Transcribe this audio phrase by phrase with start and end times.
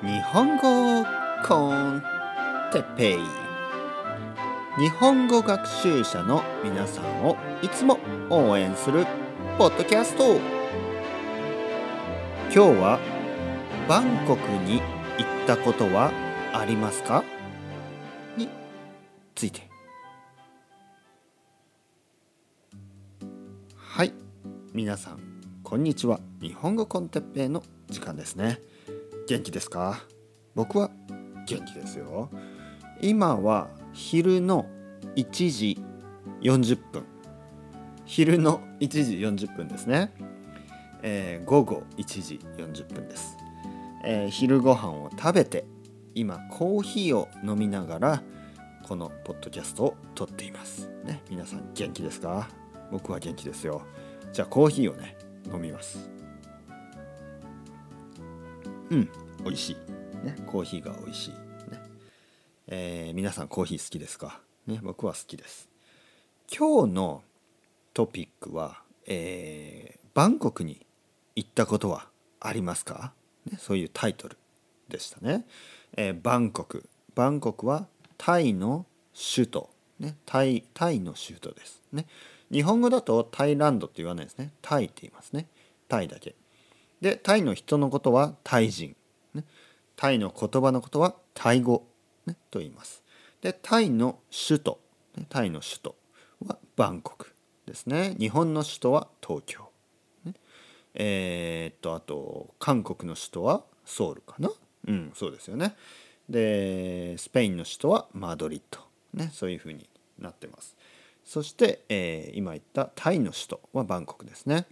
[0.00, 1.04] 日本語
[1.44, 2.00] コン
[2.72, 3.18] テッペイ。
[4.78, 7.98] 日本語学習者の皆さんをいつも
[8.30, 9.04] 応援する
[9.58, 10.36] ポッドキャスト。
[12.44, 13.00] 今日は
[13.88, 14.84] バンコクに行
[15.42, 16.12] ったことは
[16.52, 17.24] ありますか？
[18.36, 18.48] に
[19.34, 19.68] ついて。
[23.74, 24.12] はい。
[24.72, 25.18] 皆さん
[25.64, 26.20] こんにちは。
[26.40, 28.60] 日本語コンテッペイの時間ですね。
[29.28, 30.02] 元気ですか？
[30.54, 30.90] 僕は
[31.46, 32.30] 元気ですよ。
[33.02, 34.66] 今は昼の
[35.16, 35.78] 1時
[36.40, 37.04] 40分。
[38.06, 40.14] 昼の1時40分ですね、
[41.02, 43.36] えー、午後1時40分です、
[44.02, 45.66] えー、昼ご飯を食べて
[46.14, 48.22] 今コーヒーを飲みながら
[48.82, 50.90] このポッドキャストを撮っています。
[51.04, 52.48] ね皆さん元気ですか？
[52.90, 53.82] 僕は元気ですよ。
[54.32, 55.18] じゃあコーヒーをね
[55.52, 56.08] 飲みます。
[58.88, 59.08] うん。
[59.44, 61.30] 美味しい、ね、コーヒーが美味しい、
[61.70, 61.80] ね。
[62.66, 65.68] えー、皆さんコーヒー好きですか、ね、僕は好きです。
[66.50, 67.22] 今日の
[67.94, 70.84] トピックは、えー、バンコクに
[71.36, 72.08] 行ったことは
[72.40, 73.12] ありますか、
[73.50, 74.36] ね、そういうタイトル
[74.88, 75.46] でしたね、
[75.96, 76.88] えー、バンコク。
[77.14, 78.86] バンコクはタイの
[79.34, 81.82] 首都、ね、タイタイの首都です。
[81.92, 82.06] ね。
[82.50, 84.52] 日本語だとタイランドって言わないですね。
[84.62, 85.46] タイって言いますね。
[85.88, 86.34] タイだけ。
[87.00, 88.96] でタイの人のことはタイ人、
[89.98, 91.84] タイの言葉のことはタイ語、
[92.24, 93.02] ね、と言います。
[93.42, 94.80] でタイの首都
[95.28, 95.96] タイの首都
[96.46, 97.34] はバンコク
[97.66, 98.14] ですね。
[98.16, 99.68] 日本の首都は東京、
[100.24, 100.34] ね、
[100.94, 104.50] えー、っとあと韓国の首都はソウルかな。
[104.86, 105.74] うんそうですよね。
[106.28, 108.78] でスペインの首都はマドリッド、
[109.14, 109.88] ね、そういうふうに
[110.20, 110.76] なってます。
[111.24, 114.66] そして、えー、今言ったタイの首都はバンコクですね。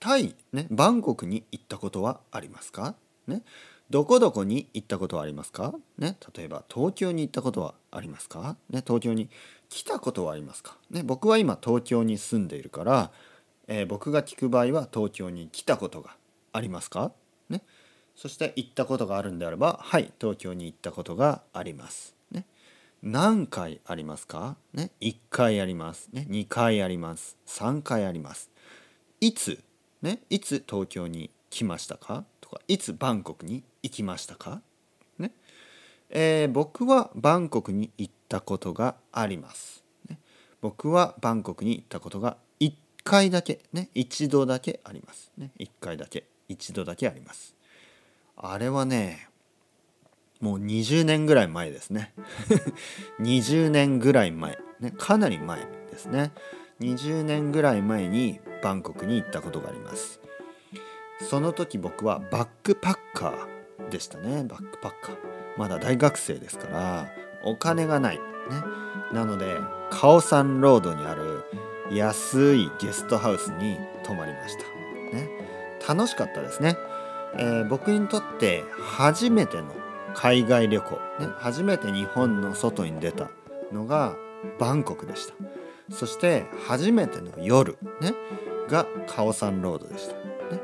[0.00, 2.96] タイ、ね、バンコクに行ったことはありますか、
[3.28, 3.42] ね、
[3.88, 9.28] どこどこに行ったことはありますか、ね、例えば東京に行ったことはありますか、ね、東京に
[9.68, 13.10] 来たことはありますか、ね、僕は今東京に住んでいるから、
[13.68, 16.16] えー、僕が聞く場合は東京に来たことが
[16.52, 17.12] ありますか、
[17.48, 17.62] ね、
[18.16, 22.16] そして行ったことがあるんであればはい東京に行ったことがあります。
[22.32, 22.44] ね、
[23.02, 27.36] 何回ありますか、ね、1回あります、ね、2回あります。
[27.46, 28.50] 3回あります。
[29.20, 29.62] いつ？
[30.02, 32.24] ね、いつ東京に来ましたか？
[32.40, 34.60] とかいつバンコクに行きましたか、
[35.18, 35.30] ね。
[36.10, 40.18] えー、僕はバンコクに行ったことがあります、ね、
[40.60, 42.72] 僕はバンコクに行ったことが1
[43.04, 46.24] 回だけ、ね、一度だけあります、ね、1回だけ。
[46.48, 47.54] 一度だけあります。
[48.36, 49.28] あれはね
[50.40, 52.12] もう20年ぐらい前ですね。
[53.20, 56.32] 20年ぐらい前、ね、かなり前ですね。
[56.80, 60.20] 20年ぐらい前にバンコクに行ったことがあります。
[61.30, 63.55] その時僕はバックパッカー
[63.96, 64.44] でしたね。
[64.44, 65.16] バックパッカー。
[65.56, 67.08] まだ大学生ですから
[67.42, 68.16] お金がない。
[68.16, 68.22] ね。
[69.12, 69.56] なので
[69.90, 71.44] カオサンロードにある
[71.90, 74.64] 安いゲストハウスに泊まりました。
[75.16, 75.28] ね。
[75.88, 76.76] 楽しかったですね、
[77.38, 79.64] えー、僕にとって初めての
[80.14, 80.90] 海外旅行、
[81.20, 83.30] ね、初めて日本の外に出た
[83.72, 84.16] のが
[84.58, 85.34] バンコクでした。
[85.90, 88.12] そして初めての夜ね。
[88.68, 90.60] がカオサンロードでした、ね、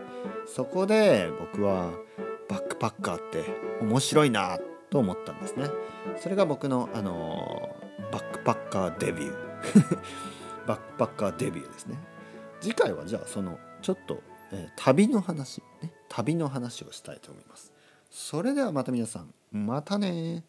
[0.46, 1.92] そこで僕は
[2.82, 3.44] パッカーって
[3.80, 4.58] 面白いな
[4.90, 5.68] と思ったんですね。
[6.20, 7.76] それが僕のあの
[8.10, 9.98] バックパッカーデビュー。
[10.66, 11.96] バックパッカーデビューですね。
[12.60, 15.92] 次回はじゃあそのちょっと、えー、旅の話ね。
[16.08, 17.72] 旅の話をしたいと思います。
[18.10, 20.42] それではまた皆さんまたね